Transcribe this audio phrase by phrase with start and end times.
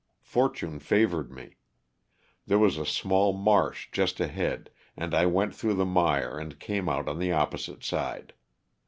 [0.23, 1.57] Fortune favored me.
[2.47, 6.89] There was a small marsh just ahead and I went through the mire and came
[6.89, 8.33] out on the opposite side.